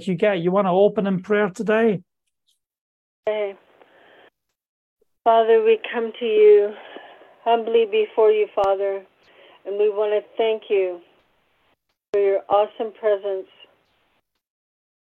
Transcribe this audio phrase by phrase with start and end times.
[0.00, 2.02] Huguette, you want to open in prayer today?
[3.28, 3.54] Okay.
[5.24, 6.72] Father, we come to you
[7.44, 9.02] humbly before you, Father,
[9.66, 11.00] and we want to thank you
[12.12, 13.46] for your awesome presence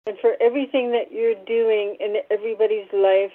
[0.05, 3.31] and for everything that you're doing in everybody's life.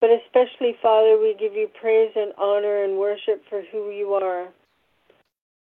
[0.00, 4.48] But especially, Father, we give you praise and honor and worship for who you are.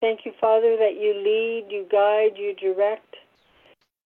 [0.01, 3.15] Thank you, Father, that you lead, you guide, you direct.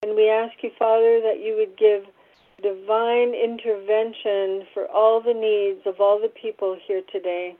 [0.03, 2.05] And we ask you, Father, that you would give
[2.61, 7.55] divine intervention for all the needs of all the people here today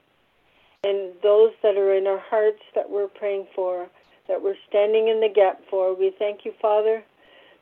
[0.84, 3.88] and those that are in our hearts that we're praying for,
[4.28, 5.94] that we're standing in the gap for.
[5.94, 7.02] We thank you, Father,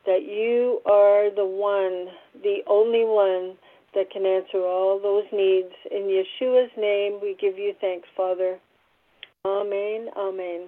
[0.05, 3.57] that you are the one, the only one
[3.95, 5.73] that can answer all those needs.
[5.91, 8.59] In Yeshua's name, we give you thanks, Father.
[9.45, 10.09] Amen.
[10.15, 10.67] Amen.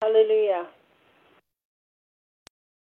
[0.00, 0.66] Hallelujah.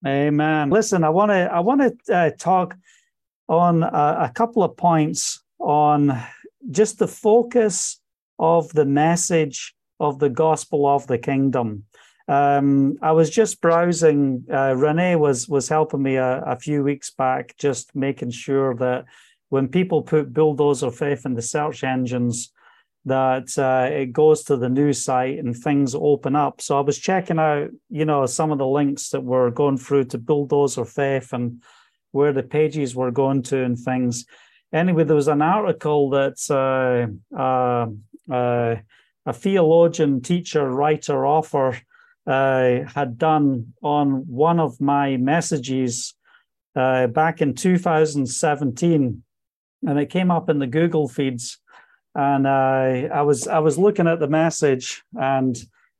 [0.06, 0.70] Amen.
[0.70, 2.76] Listen, I want to I want to uh, talk
[3.48, 6.22] on a, a couple of points on
[6.70, 8.00] just the focus
[8.38, 11.84] of the message of the gospel of the kingdom.
[12.28, 14.44] Um, I was just browsing.
[14.52, 19.04] Uh, Renee was was helping me a, a, few weeks back, just making sure that
[19.48, 22.52] when people put bulldozer faith in the search engines,
[23.06, 26.60] that uh, it goes to the news site and things open up.
[26.60, 30.06] So I was checking out, you know, some of the links that were going through
[30.06, 31.62] to bulldozer faith and
[32.10, 34.26] where the pages were going to and things.
[34.72, 37.86] Anyway, there was an article that uh, uh,
[38.32, 38.76] uh
[39.28, 41.76] a theologian, teacher, writer, author
[42.26, 46.14] uh, had done on one of my messages
[46.76, 49.22] uh, back in 2017,
[49.82, 51.58] and it came up in the Google feeds.
[52.16, 55.54] And uh, I was I was looking at the message, and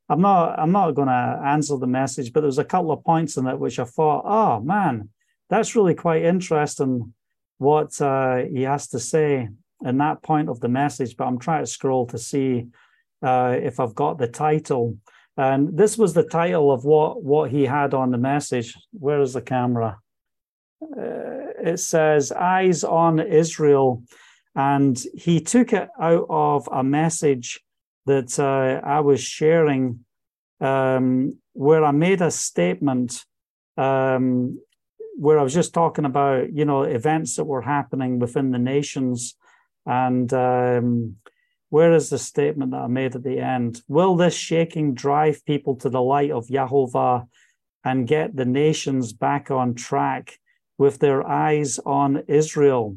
[0.09, 3.05] I'm not I'm not going to answer the message, but there was a couple of
[3.05, 5.11] points in it which I thought, oh man,
[5.51, 7.13] that's really quite interesting
[7.59, 9.51] what uh, he has to say
[9.85, 11.19] in that point of the message.
[11.19, 12.69] But I'm trying to scroll to see
[13.23, 14.97] uh, if I've got the title.
[15.37, 18.75] And this was the title of what, what he had on the message.
[18.93, 19.99] Where is the camera?
[20.83, 24.03] Uh, it says, Eyes on Israel.
[24.57, 27.61] And he took it out of a message
[28.07, 30.01] that uh, I was sharing
[30.61, 33.25] um, where I made a statement
[33.77, 34.59] um,
[35.19, 39.37] where I was just talking about, you know, events that were happening within the nations
[39.87, 41.17] and um,
[41.71, 43.83] where is the statement that I made at the end?
[43.89, 47.27] Will this shaking drive people to the light of Yahovah
[47.85, 50.39] and get the nations back on track
[50.79, 52.97] with their eyes on Israel?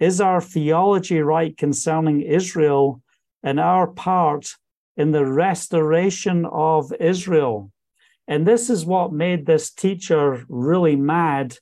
[0.00, 3.00] Is our theology right concerning Israel
[3.42, 4.48] and our part
[4.96, 7.70] in the restoration of Israel?
[8.26, 11.58] And this is what made this teacher really mad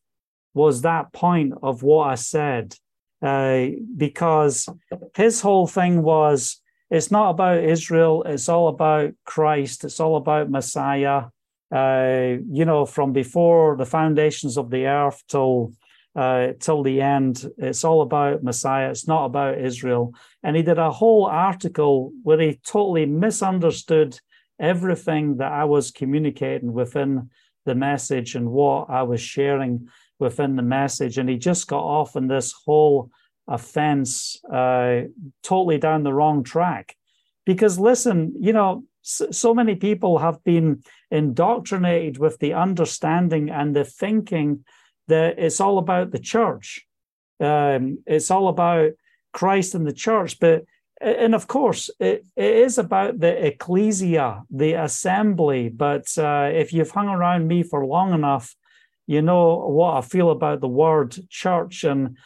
[0.54, 2.74] was that point of what I said.
[3.20, 4.68] Uh, because
[5.14, 6.60] his whole thing was
[6.90, 11.24] it's not about Israel, it's all about Christ, it's all about Messiah.
[11.74, 15.72] Uh, you know, from before the foundations of the earth till
[16.14, 18.90] uh, till the end, it's all about Messiah.
[18.90, 20.14] It's not about Israel.
[20.42, 24.18] And he did a whole article where he totally misunderstood
[24.60, 27.30] everything that I was communicating within
[27.64, 31.18] the message and what I was sharing within the message.
[31.18, 33.10] And he just got off in this whole
[33.48, 35.02] offense uh,
[35.42, 36.96] totally down the wrong track.
[37.44, 43.84] Because listen, you know, so many people have been indoctrinated with the understanding and the
[43.84, 44.64] thinking
[45.08, 46.86] that it's all about the church.
[47.40, 48.92] Um, it's all about
[49.32, 50.38] Christ and the church.
[50.38, 50.64] But
[51.00, 55.68] and of course, it, it is about the ecclesia, the assembly.
[55.68, 58.54] But uh, if you've hung around me for long enough,
[59.08, 61.82] you know what I feel about the word church.
[61.82, 62.16] And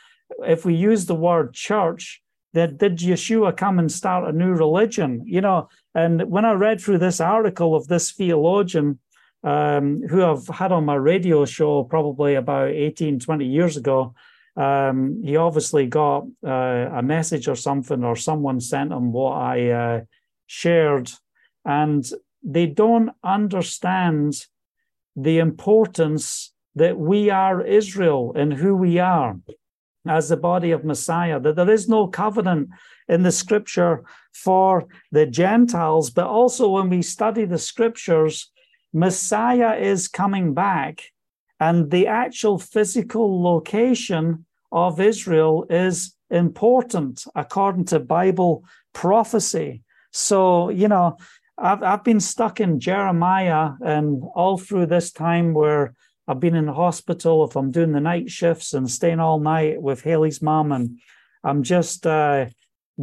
[0.40, 2.22] if we use the word church,
[2.52, 5.22] that did Yeshua come and start a new religion?
[5.24, 8.98] You know, and when I read through this article of this theologian,
[9.44, 14.14] um, who I've had on my radio show probably about 18, 20 years ago,
[14.56, 19.70] um, he obviously got uh, a message or something, or someone sent him what I
[19.70, 20.00] uh,
[20.46, 21.10] shared,
[21.64, 22.04] and
[22.42, 24.46] they don't understand
[25.14, 29.36] the importance that we are Israel and who we are
[30.06, 32.68] as the body of Messiah, that there is no covenant
[33.08, 38.52] in the scripture for the Gentiles, but also when we study the scriptures,
[38.92, 41.02] Messiah is coming back,
[41.60, 49.82] and the actual physical location of Israel is important according to Bible prophecy.
[50.12, 51.16] So, you know,
[51.58, 55.94] I've, I've been stuck in Jeremiah and all through this time where
[56.28, 59.80] I've been in the hospital, if I'm doing the night shifts and staying all night
[59.80, 60.98] with Haley's mom, and
[61.44, 62.46] I'm just uh,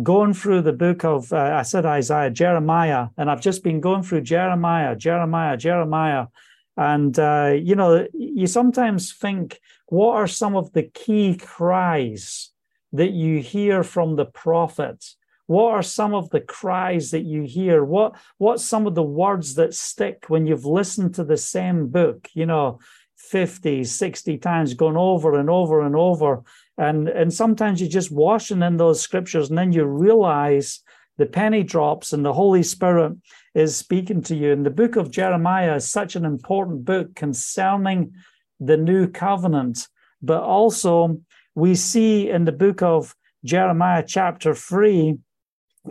[0.02, 4.02] going through the book of, uh, I said Isaiah, Jeremiah, and I've just been going
[4.02, 6.28] through Jeremiah, Jeremiah, Jeremiah.
[6.76, 12.50] And, uh, you know, you sometimes think, what are some of the key cries
[12.94, 15.06] that you hear from the prophet?
[15.46, 17.84] What are some of the cries that you hear?
[17.84, 22.30] What what's some of the words that stick when you've listened to the same book,
[22.34, 22.80] you know,
[23.18, 26.44] 50, 60 times, going over and over and over?
[26.78, 30.82] And, and sometimes you're just washing in those scriptures, and then you realize
[31.18, 33.14] the penny drops and the Holy Spirit
[33.54, 34.52] is speaking to you.
[34.52, 38.14] And the book of Jeremiah is such an important book concerning
[38.60, 39.88] the new covenant.
[40.22, 41.20] But also,
[41.54, 43.16] we see in the book of
[43.46, 45.18] Jeremiah, chapter 3,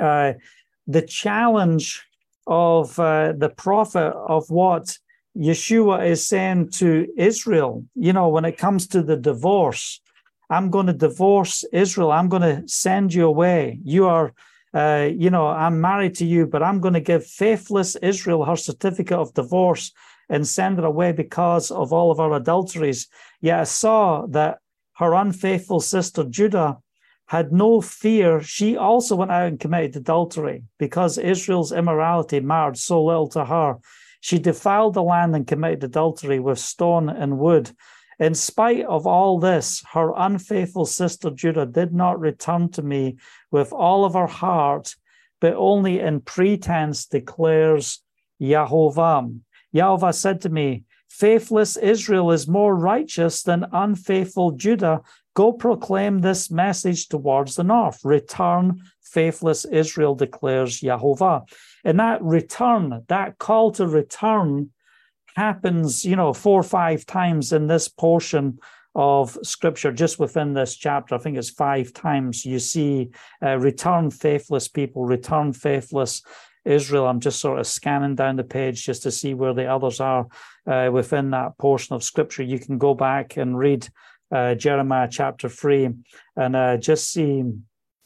[0.00, 0.32] uh,
[0.86, 2.02] the challenge
[2.46, 4.98] of uh, the prophet of what
[5.36, 7.84] Yeshua is saying to Israel.
[7.94, 10.00] You know, when it comes to the divorce,
[10.52, 12.12] I'm going to divorce Israel.
[12.12, 13.80] I'm going to send you away.
[13.82, 14.34] You are,
[14.74, 18.56] uh, you know, I'm married to you, but I'm going to give faithless Israel her
[18.56, 19.92] certificate of divorce
[20.28, 23.08] and send her away because of all of her adulteries.
[23.40, 24.58] Yet I saw that
[24.96, 26.76] her unfaithful sister Judah
[27.28, 28.42] had no fear.
[28.42, 33.78] She also went out and committed adultery because Israel's immorality mattered so little to her.
[34.20, 37.70] She defiled the land and committed adultery with stone and wood.
[38.22, 43.16] In spite of all this, her unfaithful sister Judah did not return to me
[43.50, 44.94] with all of her heart,
[45.40, 48.00] but only in pretense declares
[48.40, 49.40] Yahovah.
[49.74, 55.00] Yahovah said to me, Faithless Israel is more righteous than unfaithful Judah.
[55.34, 58.04] Go proclaim this message towards the north.
[58.04, 61.42] Return, faithless Israel, declares Yahovah.
[61.82, 64.70] And that return, that call to return,
[65.36, 68.58] happens, you know, four or five times in this portion
[68.94, 71.14] of scripture, just within this chapter.
[71.14, 73.10] I think it's five times you see
[73.42, 76.22] uh, return faithless people, return faithless
[76.64, 77.06] Israel.
[77.06, 80.26] I'm just sort of scanning down the page just to see where the others are
[80.66, 82.42] uh, within that portion of scripture.
[82.42, 83.88] You can go back and read
[84.30, 85.90] uh, Jeremiah chapter 3
[86.36, 87.44] and uh, just see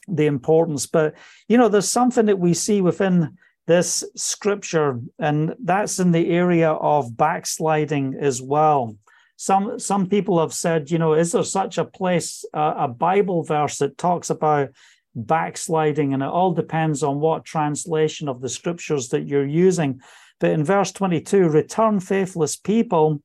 [0.08, 0.86] the importance.
[0.86, 1.14] But,
[1.48, 6.70] you know, there's something that we see within this scripture, and that's in the area
[6.70, 8.96] of backsliding as well.
[9.36, 13.42] Some some people have said, you know, is there such a place, uh, a Bible
[13.42, 14.70] verse that talks about
[15.14, 16.14] backsliding?
[16.14, 20.00] And it all depends on what translation of the scriptures that you're using.
[20.38, 23.22] But in verse 22, return faithless people,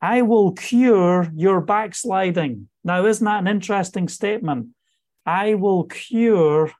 [0.00, 2.68] I will cure your backsliding.
[2.84, 4.68] Now, isn't that an interesting statement?
[5.26, 6.72] I will cure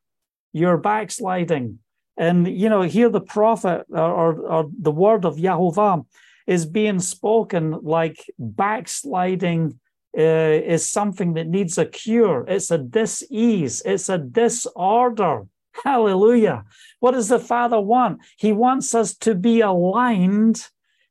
[0.53, 1.81] your backsliding.
[2.19, 6.05] And, you know, here the prophet or, or, or the word of Yahovah
[6.47, 9.79] is being spoken like backsliding
[10.19, 12.45] uh, is something that needs a cure.
[12.49, 13.83] It's a dis-ease.
[13.85, 15.47] It's a disorder.
[15.85, 16.65] Hallelujah.
[16.99, 18.21] What does the Father want?
[18.37, 20.67] He wants us to be aligned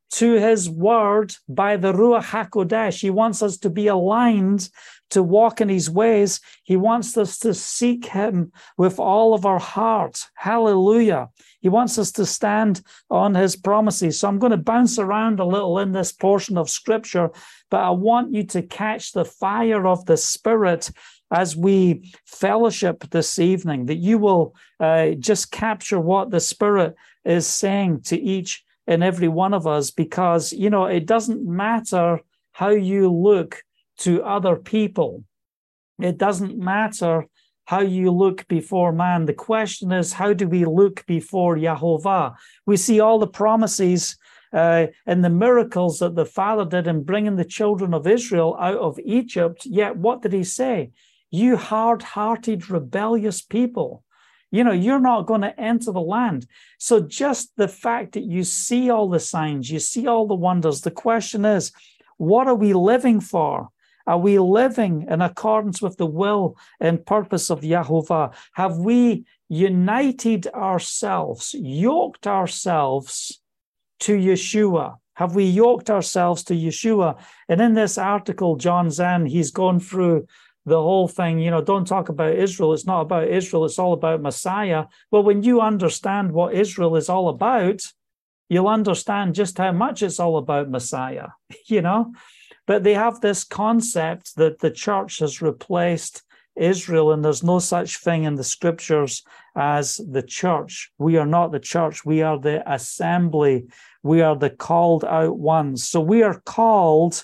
[0.09, 3.00] to his word by the Ruach HaKodesh.
[3.00, 4.69] He wants us to be aligned
[5.09, 6.39] to walk in his ways.
[6.63, 10.25] He wants us to seek him with all of our heart.
[10.36, 11.30] Hallelujah.
[11.59, 14.19] He wants us to stand on his promises.
[14.19, 17.30] So I'm going to bounce around a little in this portion of scripture,
[17.69, 20.92] but I want you to catch the fire of the Spirit
[21.31, 26.95] as we fellowship this evening, that you will uh, just capture what the Spirit
[27.26, 32.21] is saying to each and every one of us, because, you know, it doesn't matter
[32.54, 33.61] how you look
[33.99, 35.23] to other people.
[35.99, 37.25] It doesn't matter
[37.66, 39.25] how you look before man.
[39.25, 42.35] The question is, how do we look before Yahovah?
[42.66, 44.18] We see all the promises
[44.54, 48.77] uh, and the miracles that the Father did in bringing the children of Israel out
[48.77, 49.66] of Egypt.
[49.66, 50.92] Yet, what did he say?
[51.30, 54.04] You hard hearted, rebellious people.
[54.49, 56.47] You know, you're not going to enter the land.
[56.80, 60.81] So, just the fact that you see all the signs, you see all the wonders,
[60.81, 61.73] the question is,
[62.16, 63.69] what are we living for?
[64.07, 68.33] Are we living in accordance with the will and purpose of Yahovah?
[68.54, 73.42] Have we united ourselves, yoked ourselves
[73.99, 74.95] to Yeshua?
[75.16, 77.19] Have we yoked ourselves to Yeshua?
[77.49, 80.28] And in this article, John Zan, he's gone through
[80.66, 82.73] the whole thing, you know, don't talk about Israel.
[82.73, 83.66] It's not about Israel.
[83.66, 84.85] It's all about Messiah.
[85.11, 87.81] Well, when you understand what Israel is all about,
[88.49, 91.28] you'll understand just how much it's all about Messiah,
[91.66, 92.14] you know?
[92.68, 96.21] But they have this concept that the church has replaced
[96.56, 99.24] Israel, and there's no such thing in the scriptures
[99.56, 100.92] as the church.
[100.97, 103.68] We are not the church, we are the assembly,
[104.04, 105.88] we are the called out ones.
[105.88, 107.24] So we are called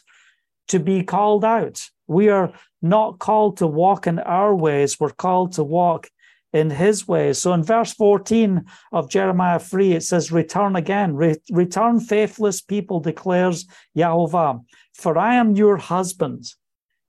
[0.70, 1.90] to be called out.
[2.08, 6.10] We are not called to walk in our ways, we're called to walk
[6.54, 7.40] in his ways.
[7.40, 13.00] So in verse 14 of Jeremiah 3, it says, Return again, Re- return, faithless people,
[13.00, 13.66] declares
[13.98, 16.46] Yahovah, for I am your husband.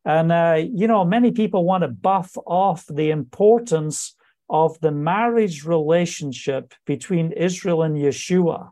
[0.05, 4.15] And, uh, you know, many people want to buff off the importance
[4.51, 8.71] of the marriage relationship between Israel and Yeshua.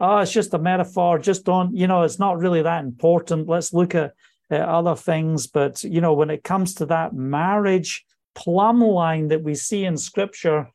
[0.00, 1.18] Oh, it's just a metaphor.
[1.18, 3.48] Just don't, you know, it's not really that important.
[3.48, 4.12] Let's look at
[4.50, 5.46] uh, other things.
[5.46, 9.96] But, you know, when it comes to that marriage plumb line that we see in
[9.96, 10.68] scripture,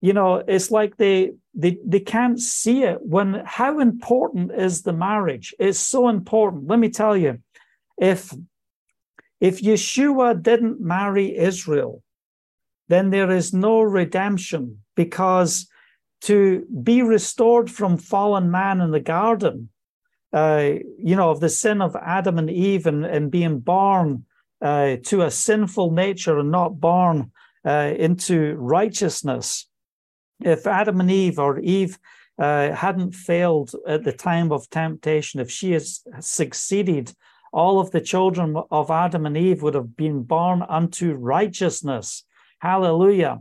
[0.00, 4.92] you know, it's like they they they can't see it when how important is the
[4.92, 5.54] marriage?
[5.58, 6.68] It's so important.
[6.68, 7.38] Let me tell you,
[7.96, 8.32] if
[9.40, 12.02] if Yeshua didn't marry Israel,
[12.88, 15.68] then there is no redemption because
[16.22, 19.68] to be restored from fallen man in the garden,
[20.32, 24.24] uh, you know, of the sin of Adam and Eve and, and being born
[24.60, 27.30] uh, to a sinful nature and not born
[27.64, 29.67] uh, into righteousness.
[30.40, 31.98] If Adam and Eve or Eve
[32.38, 37.12] uh, hadn't failed at the time of temptation, if she has succeeded,
[37.52, 42.24] all of the children of Adam and Eve would have been born unto righteousness.
[42.60, 43.40] Hallelujah.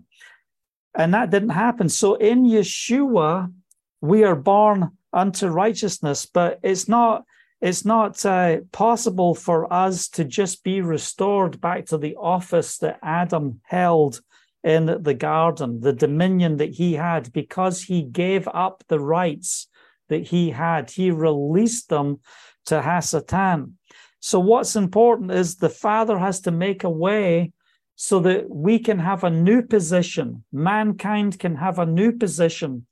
[0.95, 1.89] And that didn't happen.
[1.89, 3.53] So in Yeshua,
[4.01, 7.23] we are born unto righteousness, but it's not
[7.59, 12.99] it's not uh, possible for us to just be restored back to the office that
[13.01, 14.21] Adam held
[14.67, 19.67] in the garden, the dominion that he had, because he gave up the rights
[20.09, 20.91] that he had.
[20.91, 22.19] He released them
[22.65, 23.71] to Hasatan.
[24.19, 27.53] So, what's important is the Father has to make a way
[27.95, 30.43] so that we can have a new position.
[30.51, 32.85] Mankind can have a new position.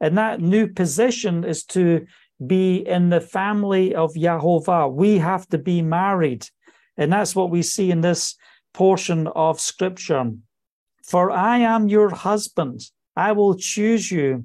[0.00, 2.06] And that new position is to
[2.44, 4.90] be in the family of Yahovah.
[4.94, 6.48] We have to be married.
[6.96, 8.34] And that's what we see in this
[8.72, 10.32] portion of scripture.
[11.08, 12.82] For I am your husband.
[13.16, 14.44] I will choose you,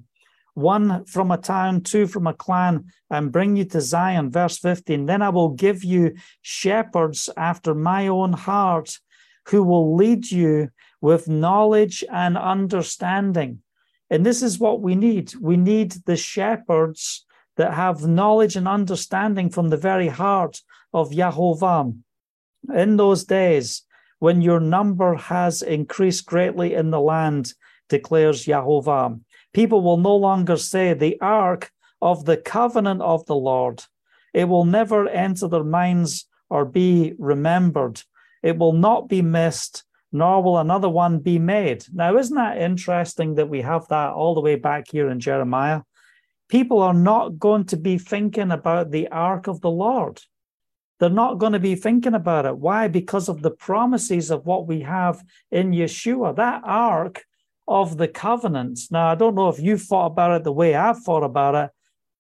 [0.53, 4.31] one from a town, two from a clan, and bring you to Zion.
[4.31, 5.05] Verse 15.
[5.05, 8.97] Then I will give you shepherds after my own heart
[9.49, 10.69] who will lead you
[11.01, 13.61] with knowledge and understanding.
[14.09, 15.35] And this is what we need.
[15.35, 17.25] We need the shepherds
[17.57, 20.61] that have knowledge and understanding from the very heart
[20.93, 21.97] of Yahovah.
[22.73, 23.83] In those days,
[24.23, 27.53] when your number has increased greatly in the land,
[27.89, 29.19] declares Yahovah,
[29.53, 31.69] people will no longer say, The ark
[32.01, 33.83] of the covenant of the Lord.
[34.33, 38.01] It will never enter their minds or be remembered.
[38.41, 41.83] It will not be missed, nor will another one be made.
[41.91, 45.81] Now, isn't that interesting that we have that all the way back here in Jeremiah?
[46.47, 50.21] People are not going to be thinking about the ark of the Lord.
[51.03, 52.57] They're not going to be thinking about it.
[52.57, 52.87] Why?
[52.87, 56.33] Because of the promises of what we have in Yeshua.
[56.37, 57.25] That ark
[57.67, 58.89] of the covenants.
[58.89, 61.71] Now, I don't know if you thought about it the way I've thought about it,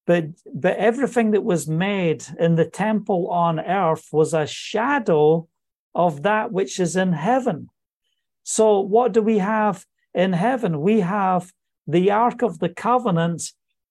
[0.05, 5.47] but but everything that was made in the temple on earth was a shadow
[5.95, 7.69] of that which is in heaven.
[8.43, 10.81] So, what do we have in heaven?
[10.81, 11.53] We have
[11.87, 13.43] the Ark of the Covenant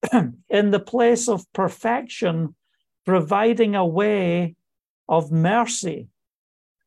[0.51, 2.57] in the place of perfection,
[3.07, 4.55] providing a way
[5.13, 6.09] of mercy,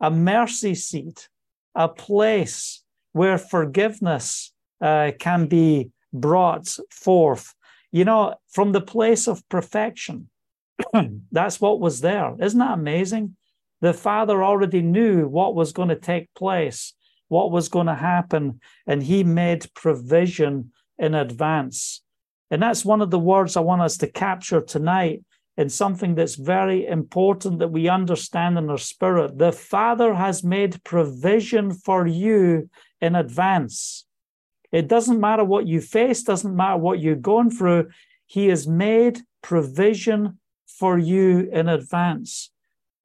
[0.02, 1.30] a mercy seat,
[1.76, 4.52] a place where forgiveness
[4.82, 7.54] uh, can be brought forth.
[7.92, 10.30] You know, from the place of perfection.
[11.32, 12.36] That's what was there.
[12.40, 13.36] Isn't that amazing?
[13.82, 16.94] The Father already knew what was going to take place,
[17.28, 22.02] what was going to happen, and He made provision in advance.
[22.50, 25.24] And that's one of the words I want us to capture tonight
[25.58, 29.38] in something that's very important that we understand in our spirit.
[29.38, 32.70] The Father has made provision for you
[33.00, 34.06] in advance.
[34.72, 37.90] It doesn't matter what you face, doesn't matter what you're going through.
[38.26, 42.52] He has made provision for you in advance.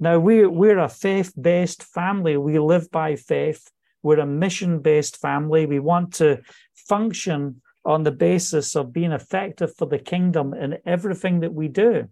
[0.00, 2.36] Now, we, we're a faith based family.
[2.36, 3.70] We live by faith.
[4.02, 5.66] We're a mission based family.
[5.66, 6.40] We want to
[6.74, 12.08] function on the basis of being effective for the kingdom in everything that we do.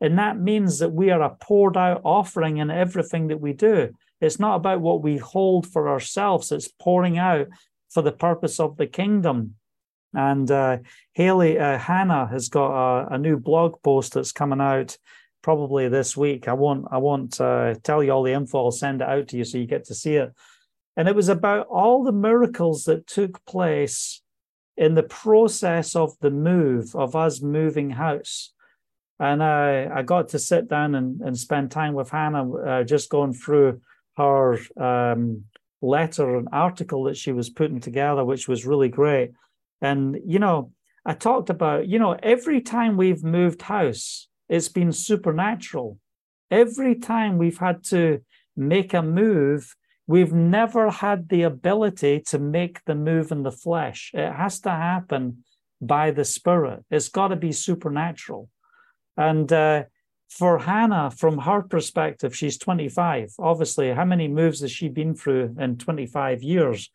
[0.00, 3.90] And that means that we are a poured out offering in everything that we do.
[4.20, 7.48] It's not about what we hold for ourselves, it's pouring out
[7.90, 9.54] for the purpose of the kingdom.
[10.14, 10.78] And uh,
[11.12, 14.96] Haley uh, Hannah has got a, a, new blog post that's coming out
[15.42, 16.48] probably this week.
[16.48, 18.64] I won't I won't uh, tell you all the info.
[18.64, 20.32] I'll send it out to you so you get to see it.
[20.96, 24.22] And it was about all the miracles that took place
[24.76, 28.52] in the process of the move of us moving house.
[29.20, 33.10] And I, I got to sit down and, and spend time with Hannah, uh, just
[33.10, 33.80] going through
[34.16, 35.44] her um,
[35.82, 39.32] letter and article that she was putting together, which was really great.
[39.80, 40.72] And, you know,
[41.04, 45.98] I talked about, you know, every time we've moved house, it's been supernatural.
[46.50, 48.20] Every time we've had to
[48.56, 49.74] make a move,
[50.06, 54.10] we've never had the ability to make the move in the flesh.
[54.14, 55.44] It has to happen
[55.80, 56.84] by the Spirit.
[56.90, 58.48] It's got to be supernatural.
[59.18, 59.84] And uh,
[60.30, 63.34] for Hannah, from her perspective, she's 25.
[63.40, 66.88] Obviously, how many moves has she been through in 25 years?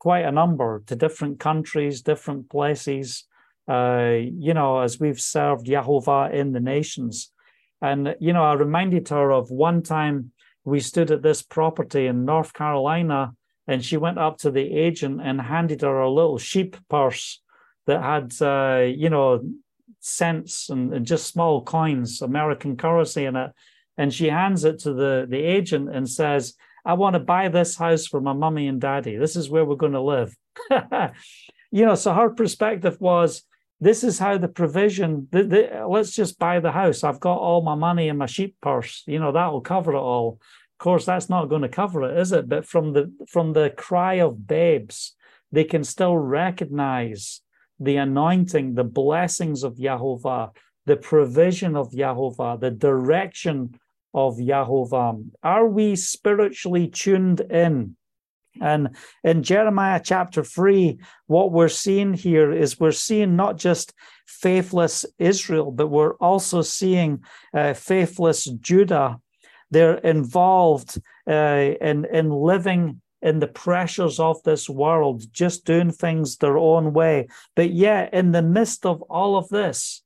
[0.00, 3.24] Quite a number to different countries, different places.
[3.68, 7.30] Uh, you know, as we've served Yahovah in the nations.
[7.80, 10.32] And, you know, I reminded her of one time
[10.64, 13.34] we stood at this property in North Carolina
[13.68, 17.40] and she went up to the agent and handed her a little sheep purse
[17.86, 19.42] that had, uh, you know,
[20.00, 23.50] cents and, and, just small coins, American currency in it.
[23.96, 26.54] And she hands it to the, the agent and says,
[26.84, 29.16] I want to buy this house for my mummy and daddy.
[29.16, 30.36] This is where we're going to live.
[31.70, 33.42] you know, so her perspective was,
[33.80, 37.04] this is how the provision, the, the, let's just buy the house.
[37.04, 39.02] I've got all my money in my sheep purse.
[39.06, 40.40] You know, that'll cover it all.
[40.78, 42.48] Of course, that's not going to cover it, is it?
[42.48, 45.16] But from the from the cry of babes,
[45.50, 47.40] they can still recognize
[47.80, 50.50] the anointing, the blessings of Yahovah,
[50.86, 53.78] the provision of Yahovah, the direction
[54.14, 55.24] of Yahovah.
[55.42, 57.96] Are we spiritually tuned in?
[58.60, 63.92] And in Jeremiah chapter 3, what we're seeing here is we're seeing not just
[64.26, 67.22] faithless Israel, but we're also seeing
[67.54, 69.20] uh, faithless Judah.
[69.70, 76.36] They're involved uh, in, in living in the pressures of this world, just doing things
[76.36, 77.28] their own way.
[77.54, 80.02] But yet, in the midst of all of this,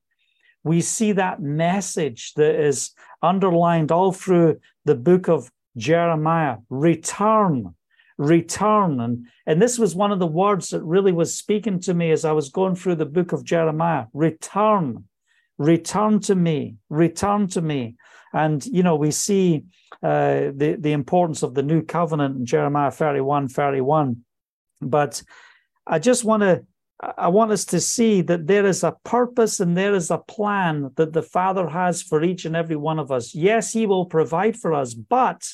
[0.64, 2.92] we see that message that is
[3.22, 7.74] underlined all through the book of Jeremiah return,
[8.18, 9.00] return.
[9.00, 12.24] And, and this was one of the words that really was speaking to me as
[12.24, 15.04] I was going through the book of Jeremiah return,
[15.58, 17.96] return to me, return to me.
[18.32, 19.64] And, you know, we see
[20.02, 24.24] uh, the, the importance of the new covenant in Jeremiah 31, 31.
[24.80, 25.22] But
[25.86, 26.64] I just want to,
[27.18, 30.92] I want us to see that there is a purpose and there is a plan
[30.96, 33.34] that the Father has for each and every one of us.
[33.34, 35.46] Yes, He will provide for us, but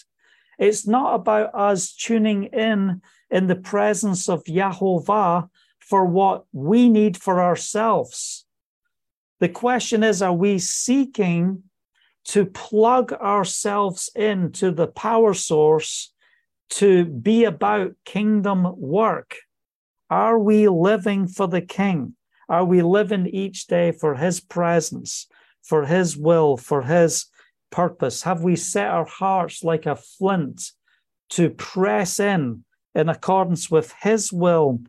[0.59, 7.17] it's not about us tuning in in the presence of Yahovah for what we need
[7.17, 8.45] for ourselves.
[9.41, 11.63] The question is, are we seeking
[12.29, 16.13] to plug ourselves into the power source
[16.69, 19.37] to be about kingdom work?
[20.11, 22.15] Are we living for the King?
[22.49, 25.27] Are we living each day for His presence,
[25.63, 27.27] for His will, for His
[27.71, 28.23] purpose?
[28.23, 30.73] Have we set our hearts like a flint
[31.31, 32.65] to press in
[32.95, 34.81] in accordance with His will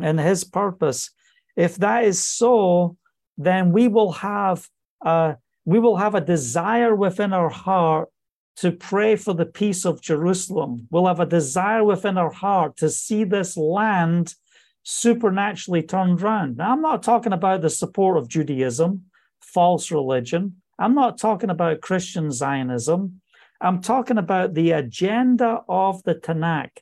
[0.00, 1.10] and His purpose?
[1.56, 2.96] If that is so,
[3.36, 4.68] then we will have
[5.04, 5.36] a
[5.68, 8.08] we will have a desire within our heart
[8.56, 10.88] to pray for the peace of Jerusalem.
[10.90, 14.34] We'll have a desire within our heart to see this land
[14.82, 16.56] supernaturally turned around.
[16.56, 19.02] Now, I'm not talking about the support of Judaism,
[19.42, 20.62] false religion.
[20.78, 23.20] I'm not talking about Christian Zionism.
[23.60, 26.78] I'm talking about the agenda of the Tanakh.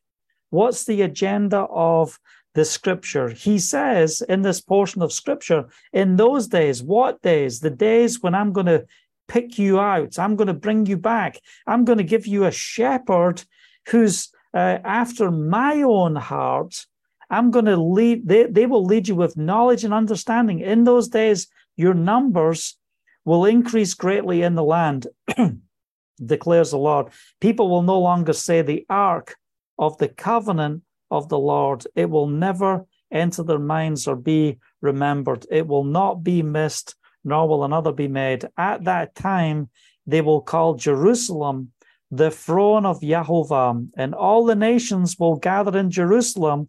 [0.50, 2.20] What's the agenda of
[2.56, 3.28] the scripture.
[3.28, 7.60] He says in this portion of scripture, in those days, what days?
[7.60, 8.86] The days when I'm going to
[9.28, 12.50] pick you out, I'm going to bring you back, I'm going to give you a
[12.50, 13.44] shepherd
[13.90, 16.86] who's uh, after my own heart.
[17.28, 20.60] I'm going to lead, they, they will lead you with knowledge and understanding.
[20.60, 22.78] In those days, your numbers
[23.26, 25.08] will increase greatly in the land,
[26.24, 27.08] declares the Lord.
[27.40, 29.36] People will no longer say the ark
[29.78, 30.84] of the covenant
[31.16, 31.84] of the Lord.
[31.94, 35.46] It will never enter their minds or be remembered.
[35.50, 38.44] It will not be missed, nor will another be made.
[38.56, 39.70] At that time,
[40.06, 41.72] they will call Jerusalem
[42.10, 46.68] the throne of Yahovah, and all the nations will gather in Jerusalem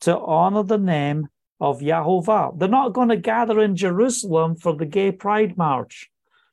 [0.00, 1.28] to honor the name
[1.60, 2.58] of Yahovah.
[2.58, 6.10] They're not going to gather in Jerusalem for the gay pride march.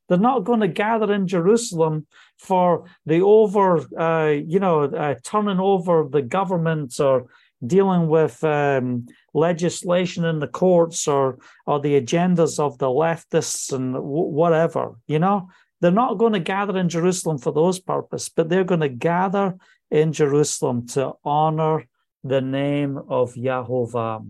[0.08, 2.08] They're not going to gather in Jerusalem
[2.42, 7.28] for the over, uh, you know, uh, turning over the government or
[7.66, 13.94] dealing with um, legislation in the courts or or the agendas of the leftists and
[13.94, 14.96] w- whatever.
[15.06, 15.50] You know,
[15.80, 19.58] they're not going to gather in Jerusalem for those purposes, but they're going to gather
[19.92, 21.86] in Jerusalem to honor
[22.24, 24.28] the name of Yahovah.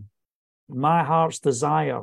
[0.68, 2.02] My heart's desire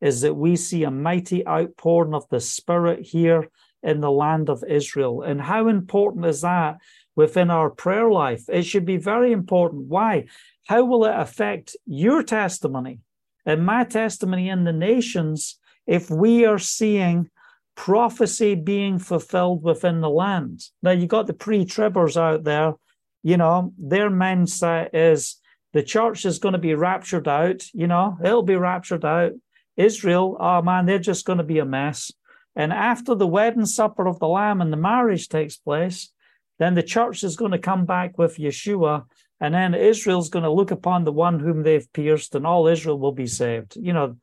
[0.00, 3.48] is that we see a mighty outpouring of the Spirit here
[3.84, 5.22] in the land of Israel.
[5.22, 6.78] And how important is that
[7.14, 8.44] within our prayer life?
[8.48, 9.86] It should be very important.
[9.88, 10.26] Why?
[10.66, 13.00] How will it affect your testimony
[13.44, 17.28] and my testimony in the nations if we are seeing
[17.76, 20.62] prophecy being fulfilled within the land?
[20.82, 22.74] Now, you got the pre tribbers out there,
[23.22, 25.36] you know, their mindset is
[25.74, 29.32] the church is going to be raptured out, you know, it'll be raptured out.
[29.76, 32.12] Israel, oh man, they're just going to be a mess.
[32.56, 36.12] And after the wedding supper of the Lamb and the marriage takes place,
[36.58, 39.04] then the church is going to come back with Yeshua,
[39.40, 42.98] and then Israel's going to look upon the one whom they've pierced, and all Israel
[42.98, 43.76] will be saved.
[43.76, 44.16] You know,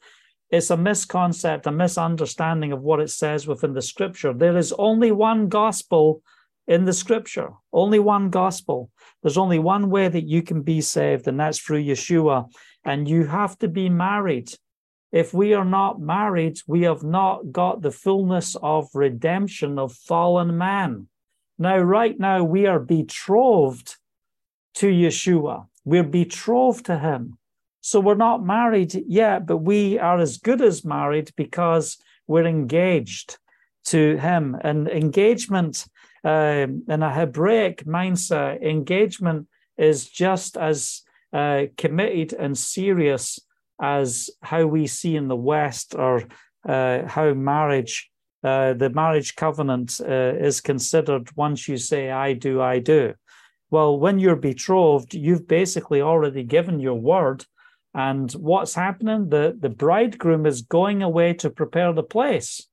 [0.50, 4.34] it's a misconcept, a misunderstanding of what it says within the scripture.
[4.34, 6.22] There is only one gospel
[6.68, 8.90] in the scripture, only one gospel.
[9.22, 12.50] There's only one way that you can be saved, and that's through Yeshua.
[12.84, 14.52] And you have to be married.
[15.12, 20.58] If we are not married, we have not got the fullness of redemption of fallen
[20.58, 21.08] man.
[21.60, 23.98] Now, right now, we are betrothed
[24.76, 25.68] to Yeshua.
[25.84, 27.38] We're betrothed to him.
[27.82, 31.98] So we're not married yet, but we are as good as married because
[32.28, 33.38] we're engaged
[33.86, 34.56] to him.
[34.62, 35.86] And engagement
[36.24, 39.48] um, in a Hebraic mindset, engagement
[39.78, 41.02] is just as
[41.34, 43.40] uh, committed and serious
[43.82, 46.24] as how we see in the West or
[46.68, 48.12] uh, how marriage,
[48.44, 53.16] uh, the marriage covenant uh, is considered once you say, I do, I do.
[53.72, 57.46] Well, when you're betrothed, you've basically already given your word.
[57.94, 59.30] And what's happening?
[59.30, 62.68] The, the bridegroom is going away to prepare the place.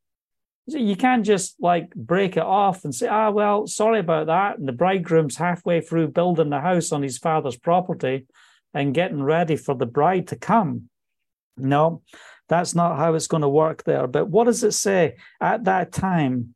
[0.66, 4.58] You can't just like break it off and say, ah, well, sorry about that.
[4.58, 8.26] And the bridegroom's halfway through building the house on his father's property
[8.74, 10.90] and getting ready for the bride to come.
[11.58, 12.02] No,
[12.48, 14.06] that's not how it's going to work there.
[14.06, 15.16] But what does it say?
[15.40, 16.54] At that time,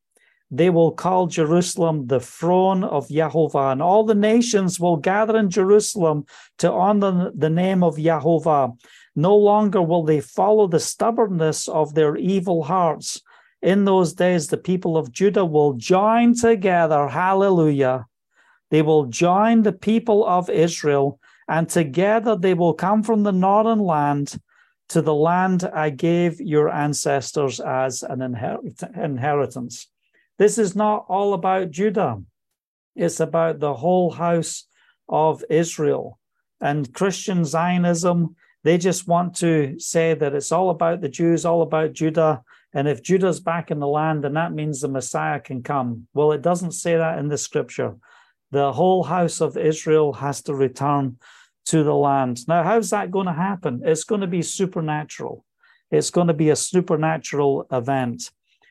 [0.50, 5.50] they will call Jerusalem the throne of Jehovah, and all the nations will gather in
[5.50, 6.26] Jerusalem
[6.58, 8.72] to honor the name of Jehovah.
[9.16, 13.22] No longer will they follow the stubbornness of their evil hearts
[13.62, 17.06] in those days, the people of Judah will join together.
[17.06, 18.06] Hallelujah.
[18.70, 23.78] They will join the people of Israel, and together they will come from the northern
[23.78, 24.40] land
[24.92, 29.88] to the land I gave your ancestors as an inheritance.
[30.38, 32.22] This is not all about Judah,
[32.94, 34.66] it's about the whole house
[35.08, 36.18] of Israel.
[36.60, 41.62] And Christian Zionism, they just want to say that it's all about the Jews, all
[41.62, 42.42] about Judah,
[42.74, 46.06] and if Judah's back in the land, then that means the Messiah can come.
[46.12, 47.96] Well, it doesn't say that in the scripture.
[48.50, 51.16] The whole house of Israel has to return
[51.66, 52.46] to the land.
[52.48, 53.82] Now, how's that going to happen?
[53.84, 55.44] It's going to be supernatural.
[55.90, 58.30] It's going to be a supernatural event.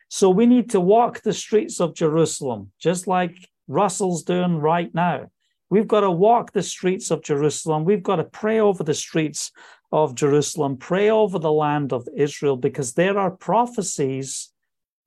[0.10, 3.36] So we need to walk the streets of Jerusalem, just like
[3.68, 5.30] Russell's doing right now.
[5.70, 7.86] We've got to walk the streets of Jerusalem.
[7.86, 9.52] We've got to pray over the streets
[9.92, 14.52] of Jerusalem, pray over the land of Israel, because there are prophecies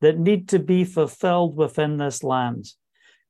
[0.01, 2.66] that need to be fulfilled within this land.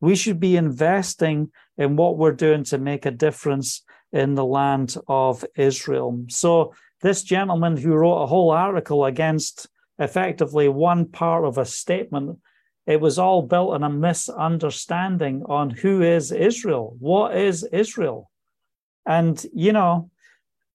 [0.00, 3.82] We should be investing in what we're doing to make a difference
[4.14, 6.24] in the land of Israel.
[6.28, 6.72] So,
[7.02, 9.66] this gentleman who wrote a whole article against
[9.98, 12.38] effectively one part of a statement,
[12.86, 18.30] it was all built on a misunderstanding on who is Israel, what is Israel.
[19.04, 20.10] And, you know,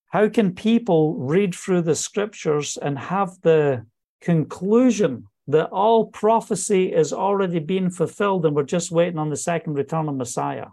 [0.07, 3.85] how can people read through the scriptures and have the
[4.21, 9.73] conclusion that all prophecy is already being fulfilled and we're just waiting on the second
[9.73, 10.67] return of Messiah?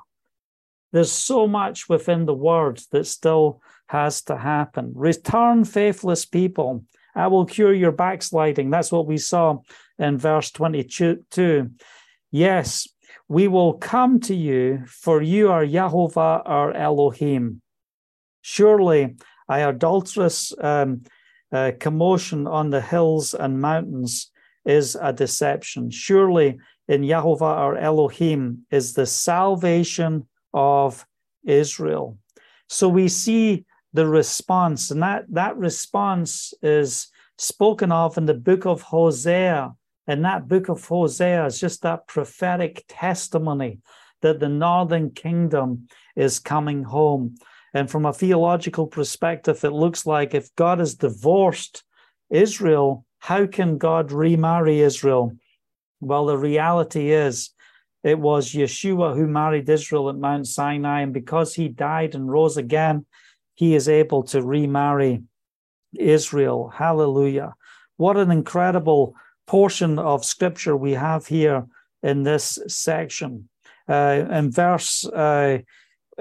[0.93, 4.93] There's so much within the word that still has to happen.
[4.95, 6.85] Return, faithless people.
[7.15, 8.71] I will cure your backsliding.
[8.71, 9.59] That's what we saw
[9.99, 11.71] in verse 22.
[12.31, 12.89] Yes,
[13.29, 17.63] we will come to you, for you are Yahovah our Elohim.
[18.43, 19.17] Surely,
[19.49, 21.03] I adulterous um,
[21.53, 24.31] uh, commotion on the hills and mountains
[24.65, 25.91] is a deception.
[25.91, 31.07] Surely, in Yahovah our Elohim is the salvation of
[31.45, 32.19] Israel.
[32.69, 38.67] So we see the response, and that, that response is spoken of in the book
[38.67, 39.75] of Hosea.
[40.07, 43.81] And that book of Hosea is just that prophetic testimony
[44.23, 47.37] that the northern kingdom is coming home.
[47.75, 51.85] And from a theological perspective, it looks like if God has divorced
[52.31, 55.33] Israel, how can God remarry Israel?
[56.01, 57.51] Well, the reality is
[58.07, 61.01] it was Yeshua who married Israel at Mount Sinai.
[61.01, 63.05] And because he died and rose again,
[63.55, 65.25] he is able to remarry
[65.99, 66.69] Israel.
[66.69, 67.55] Hallelujah.
[67.97, 69.17] What an incredible
[69.49, 71.67] portion of scripture we have here
[72.01, 73.49] in this section.
[73.89, 75.59] Uh, in verse uh,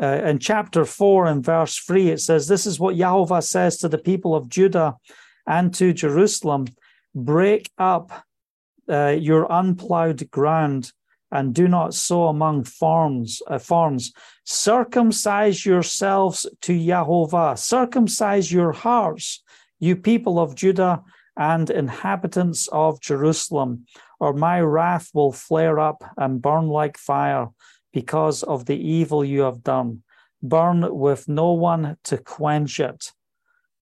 [0.02, 3.90] uh, in chapter 4 and verse 3, it says, This is what Yahweh says to
[3.90, 4.96] the people of Judah
[5.46, 6.66] and to Jerusalem
[7.14, 8.26] break up
[8.90, 10.92] uh, your unplowed ground
[11.32, 13.98] and do not sow among farms, uh.
[14.46, 17.56] Circumcise yourselves to Yahweh.
[17.56, 19.44] Circumcise your hearts,
[19.80, 21.04] you people of Judah
[21.38, 23.86] and inhabitants of Jerusalem,
[24.20, 27.48] or my wrath will flare up and burn like fire
[27.92, 30.04] because of the evil you have done.
[30.42, 33.12] Burn with no one to quench it.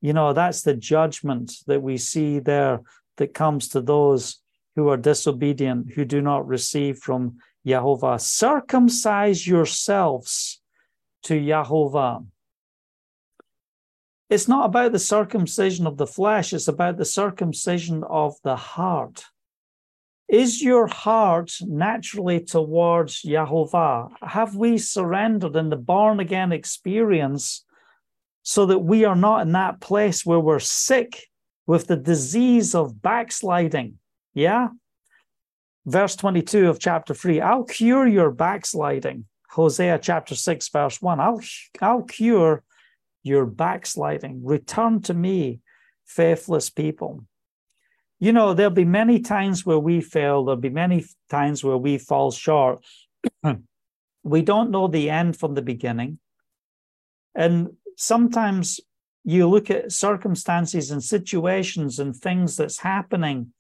[0.01, 2.81] You know, that's the judgment that we see there
[3.17, 4.42] that comes to those
[4.75, 8.19] who are disobedient, who do not receive from Jehovah.
[8.19, 10.61] Circumcise yourselves
[11.23, 12.23] to Jehovah.
[14.29, 19.25] It's not about the circumcision of the flesh, it's about the circumcision of the heart.
[20.27, 24.07] Is your heart naturally towards Jehovah?
[24.21, 27.63] Have we surrendered in the born again experience
[28.41, 31.27] so that we are not in that place where we're sick
[31.67, 33.99] with the disease of backsliding?
[34.33, 34.69] Yeah.
[35.85, 39.25] Verse 22 of chapter 3 I'll cure your backsliding.
[39.49, 41.41] Hosea chapter 6, verse 1 I'll,
[41.81, 42.63] I'll cure
[43.21, 44.43] your backsliding.
[44.43, 45.59] Return to me,
[46.05, 47.25] faithless people.
[48.19, 51.97] You know, there'll be many times where we fail, there'll be many times where we
[51.97, 52.85] fall short.
[54.23, 56.19] we don't know the end from the beginning.
[57.35, 58.79] And sometimes
[59.23, 63.52] you look at circumstances and situations and things that's happening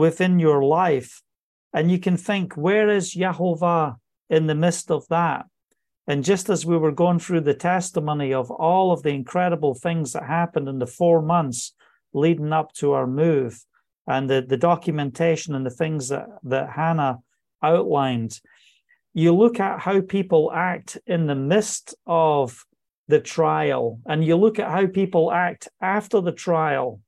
[0.00, 1.22] within your life,
[1.74, 3.96] and you can think, where is Jehovah
[4.30, 5.44] in the midst of that?
[6.06, 10.12] And just as we were going through the testimony of all of the incredible things
[10.12, 11.74] that happened in the four months
[12.14, 13.62] leading up to our move,
[14.06, 17.18] and the, the documentation and the things that, that Hannah
[17.62, 18.40] outlined,
[19.12, 22.64] you look at how people act in the midst of
[23.06, 27.00] the trial, and you look at how people act after the trial.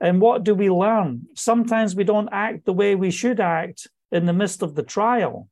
[0.00, 1.26] And what do we learn?
[1.34, 5.48] Sometimes we don't act the way we should act in the midst of the trial.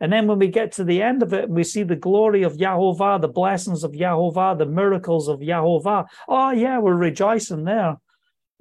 [0.00, 2.56] And then when we get to the end of it, we see the glory of
[2.56, 7.98] Yahovah, the blessings of Yahovah, the miracles of Yahovah, Oh, yeah, we're rejoicing there.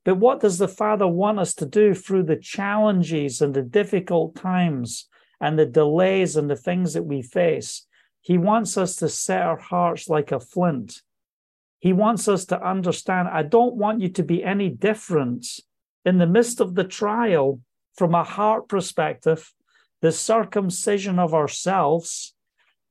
[0.03, 4.35] But what does the Father want us to do through the challenges and the difficult
[4.35, 5.07] times
[5.39, 7.85] and the delays and the things that we face?
[8.21, 11.01] He wants us to set our hearts like a flint.
[11.79, 15.45] He wants us to understand I don't want you to be any different
[16.05, 17.61] in the midst of the trial
[17.95, 19.51] from a heart perspective
[20.01, 22.33] the circumcision of ourselves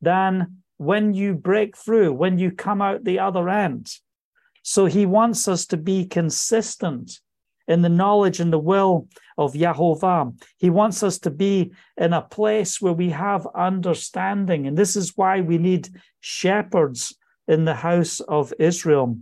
[0.01, 3.91] than when you break through, when you come out the other end.
[4.63, 7.21] So he wants us to be consistent
[7.67, 10.35] in the knowledge and the will of Yahovah.
[10.59, 14.67] He wants us to be in a place where we have understanding.
[14.67, 15.89] And this is why we need
[16.21, 17.15] shepherds
[17.49, 19.19] in the house of Israel.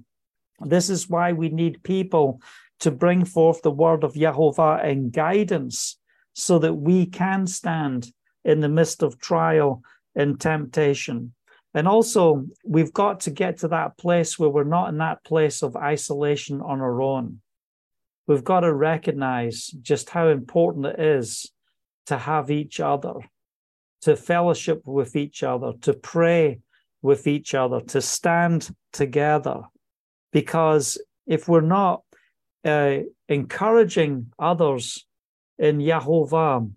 [0.61, 2.43] This is why we need people
[2.81, 5.99] to bring forth the word of Yahovah in guidance
[6.35, 8.12] so that we can stand
[8.45, 9.83] in the midst of trial
[10.15, 11.33] and temptation.
[11.73, 15.62] And also, we've got to get to that place where we're not in that place
[15.62, 17.41] of isolation on our own.
[18.27, 21.51] We've got to recognize just how important it is
[22.07, 23.15] to have each other,
[24.03, 26.61] to fellowship with each other, to pray
[27.07, 29.62] with each other, to stand together.
[30.33, 32.03] Because if we're not
[32.64, 35.07] uh, encouraging others
[35.59, 36.71] in Yahovah,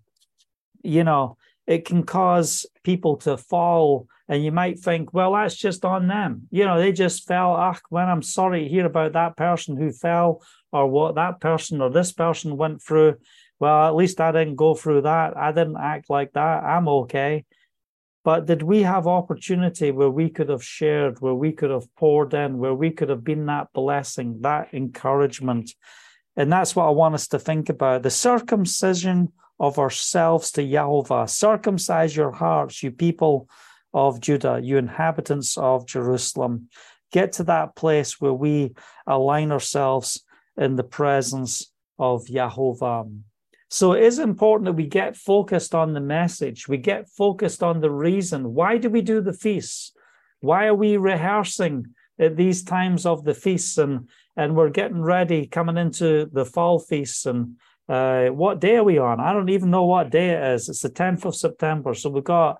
[0.83, 1.37] you know,
[1.67, 4.07] it can cause people to fall.
[4.27, 6.47] And you might think, well, that's just on them.
[6.51, 7.51] You know, they just fell.
[7.51, 11.81] Ah, when I'm sorry to hear about that person who fell or what that person
[11.81, 13.17] or this person went through.
[13.59, 15.35] Well, at least I didn't go through that.
[15.35, 16.63] I didn't act like that.
[16.63, 17.45] I'm okay.
[18.23, 22.33] But did we have opportunity where we could have shared, where we could have poured
[22.33, 25.71] in, where we could have been that blessing, that encouragement?
[26.35, 31.27] And that's what I want us to think about the circumcision of ourselves to Jehovah.
[31.27, 33.49] Circumcise your hearts, you people
[33.93, 36.69] of Judah, you inhabitants of Jerusalem.
[37.11, 38.73] Get to that place where we
[39.07, 40.23] align ourselves
[40.57, 43.05] in the presence of Jehovah.
[43.69, 46.67] So it is important that we get focused on the message.
[46.67, 48.53] We get focused on the reason.
[48.53, 49.93] Why do we do the feasts?
[50.39, 55.45] Why are we rehearsing at these times of the feasts and and we're getting ready
[55.45, 57.57] coming into the fall feasts and
[57.89, 59.19] uh, what day are we on?
[59.19, 60.69] I don't even know what day it is.
[60.69, 61.93] It's the 10th of September.
[61.93, 62.59] So we've got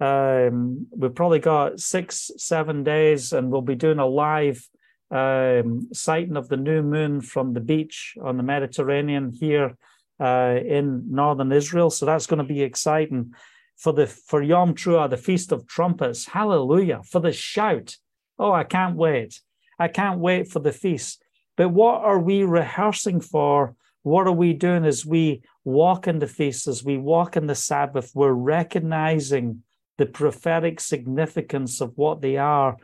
[0.00, 4.66] um, we've probably got six, seven days, and we'll be doing a live
[5.10, 9.76] um, sighting of the new moon from the beach on the Mediterranean here
[10.20, 11.90] uh, in northern Israel.
[11.90, 13.34] So that's going to be exciting
[13.76, 16.26] for the for Yom Teruah, the Feast of Trumpets.
[16.26, 17.00] Hallelujah!
[17.04, 17.96] For the shout.
[18.38, 19.40] Oh, I can't wait.
[19.78, 21.22] I can't wait for the feast.
[21.56, 23.74] But what are we rehearsing for?
[24.02, 27.54] What are we doing as we walk in the feast, as we walk in the
[27.54, 28.12] Sabbath?
[28.14, 29.62] We're recognizing
[29.98, 32.76] the prophetic significance of what they are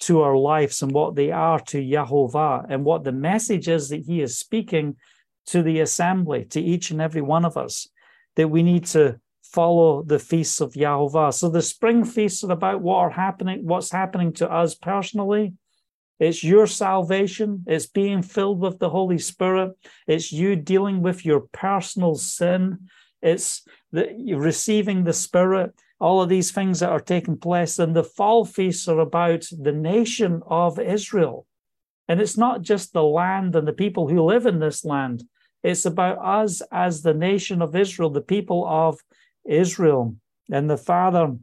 [0.00, 4.04] to our lives and what they are to Yahovah and what the message is that
[4.06, 4.96] he is speaking
[5.46, 7.88] to the assembly, to each and every one of us,
[8.36, 11.34] that we need to follow the feasts of Yahovah.
[11.34, 15.54] So the spring feasts are about what are happening, what's happening to us personally.
[16.18, 17.64] It's your salvation.
[17.66, 19.72] It's being filled with the Holy Spirit.
[20.06, 22.88] It's you dealing with your personal sin.
[23.20, 25.72] It's the, receiving the Spirit.
[26.00, 27.78] All of these things that are taking place.
[27.78, 31.46] And the fall feasts are about the nation of Israel.
[32.08, 35.24] And it's not just the land and the people who live in this land.
[35.62, 38.98] It's about us as the nation of Israel, the people of
[39.44, 40.16] Israel.
[40.50, 41.36] And the Father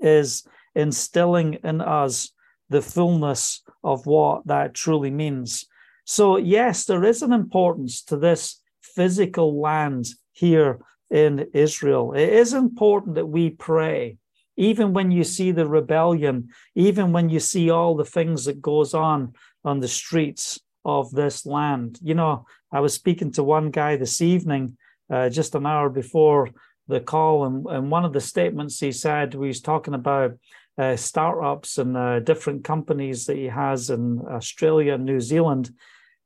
[0.00, 2.30] is instilling in us
[2.68, 5.66] the fullness of what that truly means.
[6.04, 10.80] So, yes, there is an importance to this physical land here
[11.10, 12.12] in Israel.
[12.12, 14.18] It is important that we pray,
[14.56, 18.94] even when you see the rebellion, even when you see all the things that goes
[18.94, 19.34] on
[19.66, 21.98] on the streets of this land.
[22.02, 24.78] You know, I was speaking to one guy this evening,
[25.12, 26.50] uh, just an hour before
[26.88, 30.38] the call, and, and one of the statements he said, we was talking about
[30.78, 35.70] uh, startups and uh, different companies that he has in Australia and New Zealand.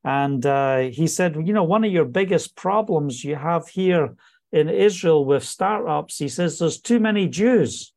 [0.05, 4.15] And uh, he said, you know, one of your biggest problems you have here
[4.53, 7.93] in Israel with startups, he says, there's too many Jews.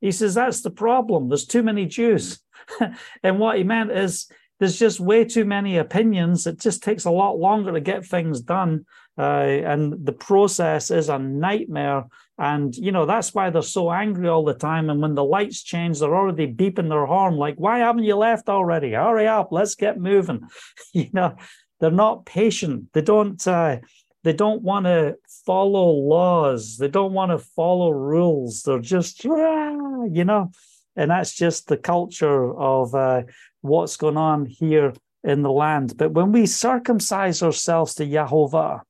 [0.00, 1.28] He says, that's the problem.
[1.28, 2.40] There's too many Jews.
[3.22, 4.28] and what he meant is
[4.58, 6.46] there's just way too many opinions.
[6.46, 8.86] It just takes a lot longer to get things done.
[9.18, 12.04] Uh, and the process is a nightmare
[12.38, 14.90] and, you know, that's why they're so angry all the time.
[14.90, 18.48] And when the lights change, they're already beeping their horn, like, why haven't you left
[18.48, 18.92] already?
[18.92, 20.46] Hurry up, let's get moving.
[20.92, 21.36] you know,
[21.80, 22.92] they're not patient.
[22.92, 23.78] They don't, uh,
[24.22, 25.16] they don't want to
[25.46, 26.76] follow laws.
[26.76, 28.62] They don't want to follow rules.
[28.62, 30.50] They're just, you know,
[30.94, 33.22] and that's just the culture of uh,
[33.66, 34.92] what's going on here
[35.24, 35.96] in the land.
[35.96, 38.80] But when we circumcise ourselves to Yahovah,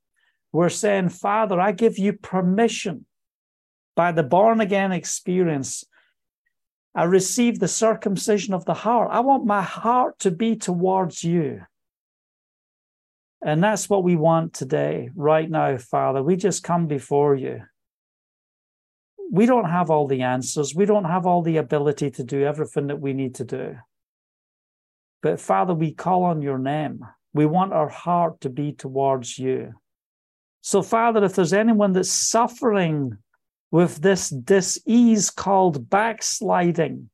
[0.52, 3.06] we're saying, Father, I give you permission
[3.96, 5.84] by the born again experience,
[6.94, 9.08] I receive the circumcision of the heart.
[9.10, 11.62] I want my heart to be towards you.
[13.42, 16.22] And that's what we want today, right now, Father.
[16.22, 17.62] We just come before you.
[19.30, 20.74] We don't have all the answers.
[20.74, 23.76] We don't have all the ability to do everything that we need to do.
[25.26, 27.00] But Father, we call on your name.
[27.34, 29.72] We want our heart to be towards you.
[30.60, 33.18] So, Father, if there's anyone that's suffering
[33.72, 37.10] with this disease called backsliding.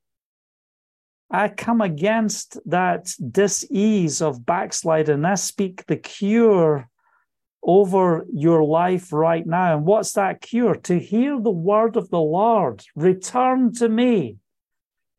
[1.31, 5.25] I come against that disease of backsliding.
[5.25, 6.91] I speak the cure
[7.63, 9.75] over your life right now.
[9.75, 10.75] And what's that cure?
[10.75, 12.85] To hear the word of the Lord.
[12.95, 14.37] Return to me.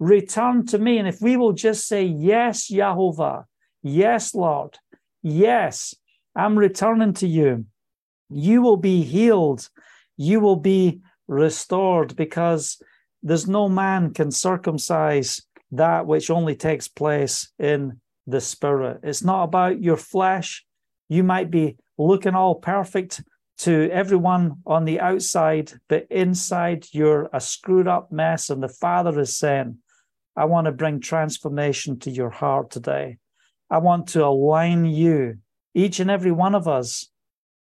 [0.04, 0.98] Return to me.
[0.98, 3.46] And if we will just say, Yes, Yahovah,
[3.82, 4.78] yes, Lord,
[5.22, 5.96] yes,
[6.36, 7.66] I'm returning to you,
[8.30, 9.70] you will be healed.
[10.18, 12.82] You will be restored because
[13.22, 19.00] there's no man can circumcise that which only takes place in the spirit.
[19.04, 20.66] It's not about your flesh.
[21.08, 23.24] You might be looking all perfect
[23.60, 28.50] to everyone on the outside, but inside you're a screwed up mess.
[28.50, 29.78] And the Father is saying,
[30.36, 33.18] I want to bring transformation to your heart today.
[33.70, 35.38] I want to align you,
[35.74, 37.10] each and every one of us,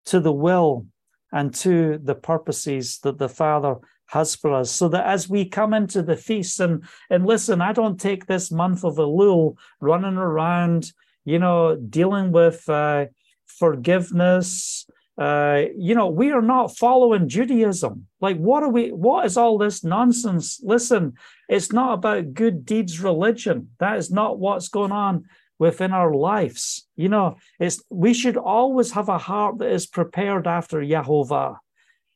[0.06, 0.86] to the will
[1.32, 3.76] and to the purposes that the Father
[4.08, 4.72] has for us.
[4.72, 8.52] So that as we come into the feast, and, and listen, I don't take this
[8.52, 10.92] month of Elul running around,
[11.26, 13.06] you know, dealing with uh,
[13.46, 14.88] forgiveness.
[15.18, 18.08] Uh, you know, we are not following Judaism.
[18.22, 18.90] Like, what are we?
[18.90, 20.60] What is all this nonsense?
[20.64, 21.14] Listen,
[21.50, 23.70] it's not about good deeds religion.
[23.80, 25.26] That is not what's going on
[25.58, 26.88] within our lives.
[26.96, 31.58] You know, it's we should always have a heart that is prepared after Yahovah.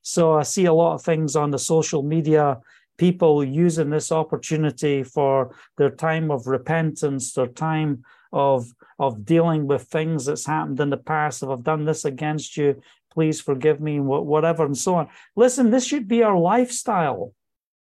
[0.03, 2.59] So I see a lot of things on the social media,
[2.97, 8.67] people using this opportunity for their time of repentance, their time of
[8.99, 11.41] of dealing with things that's happened in the past.
[11.41, 12.81] If I've done this against you,
[13.11, 15.09] please forgive me, whatever, and so on.
[15.35, 17.33] Listen, this should be our lifestyle.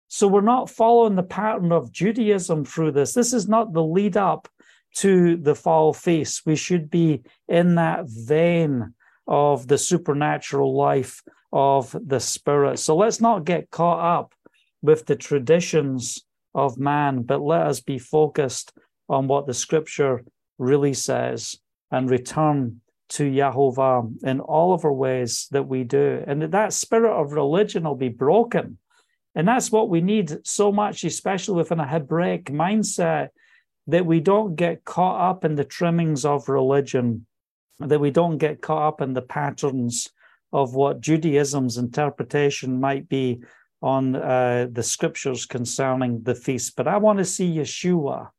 [0.08, 3.14] So we're not following the pattern of Judaism through this.
[3.14, 4.48] This is not the lead up
[4.96, 6.44] to the fall feast.
[6.46, 8.94] We should be in that vein
[9.28, 12.80] of the supernatural life of the Spirit.
[12.80, 14.34] So let's not get caught up
[14.82, 16.24] with the traditions
[16.56, 18.74] of man, but let us be focused
[19.10, 20.24] on what the scripture
[20.58, 21.58] really says
[21.92, 26.24] and return to Yahovah in all of our ways that we do.
[26.26, 28.78] And that spirit of religion will be broken.
[29.36, 33.30] And that's what we need so much, especially within a Hebraic mindset,
[33.88, 37.26] that we don't get caught up in the trimmings of religion,
[37.80, 40.10] that we don't get caught up in the patterns
[40.52, 43.42] of what Judaism's interpretation might be
[43.82, 46.76] on uh, the scriptures concerning the feast.
[46.76, 48.30] But I want to see Yeshua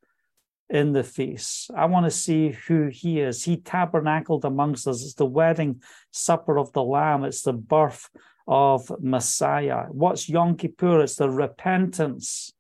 [0.70, 1.70] in the feast.
[1.74, 3.44] I want to see who he is.
[3.44, 5.02] He tabernacled amongst us.
[5.02, 8.08] It's the wedding supper of the Lamb, it's the birth
[8.46, 9.84] of Messiah.
[9.90, 11.02] What's Yom Kippur?
[11.02, 12.52] It's the repentance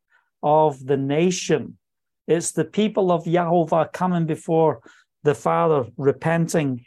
[0.42, 1.78] of the nation.
[2.26, 4.80] It's the people of Yahovah coming before
[5.22, 6.84] the Father, repenting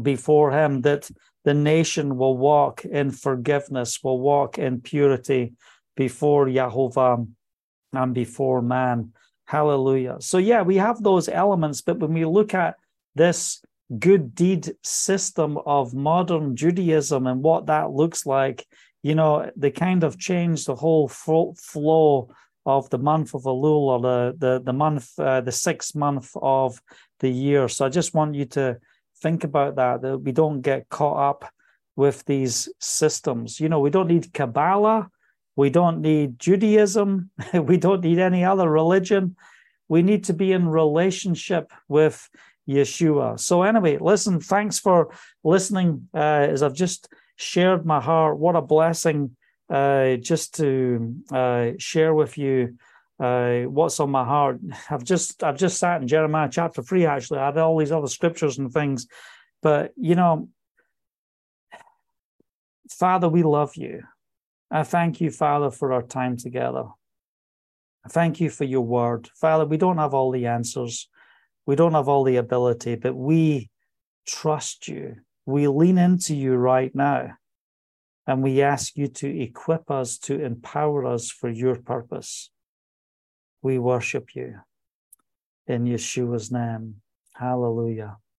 [0.00, 1.10] before Him, that
[1.44, 5.52] the nation will walk in forgiveness, will walk in purity
[5.96, 7.26] before Yahovah
[7.92, 9.12] and before man.
[9.46, 10.16] Hallelujah.
[10.20, 12.76] So, yeah, we have those elements, but when we look at
[13.14, 13.62] this
[13.98, 18.66] good deed system of modern Judaism and what that looks like,
[19.02, 22.28] you know, they kind of change the whole flow
[22.64, 26.80] of the month of Elul or the the, the month, uh, the sixth month of
[27.20, 27.68] the year.
[27.68, 28.78] So I just want you to
[29.20, 31.52] think about that, that we don't get caught up
[31.96, 33.60] with these systems.
[33.60, 35.10] You know, we don't need Kabbalah
[35.56, 37.30] we don't need Judaism.
[37.54, 39.36] we don't need any other religion.
[39.88, 42.28] We need to be in relationship with
[42.68, 43.38] Yeshua.
[43.38, 46.08] So, anyway, listen, thanks for listening.
[46.14, 49.36] Uh, as I've just shared my heart, what a blessing
[49.70, 52.76] uh, just to uh, share with you
[53.20, 54.60] uh, what's on my heart.
[54.90, 57.06] I've just I've just sat in Jeremiah chapter three.
[57.06, 59.06] Actually, I had all these other scriptures and things,
[59.62, 60.48] but you know,
[62.90, 64.02] Father, we love you.
[64.74, 66.86] I thank you, Father, for our time together.
[68.04, 69.30] I thank you for your word.
[69.36, 71.08] Father, we don't have all the answers,
[71.64, 73.70] we don't have all the ability, but we
[74.26, 75.18] trust you.
[75.46, 77.34] We lean into you right now.
[78.26, 82.50] And we ask you to equip us, to empower us for your purpose.
[83.62, 84.56] We worship you
[85.68, 86.96] in Yeshua's name.
[87.36, 88.16] Hallelujah.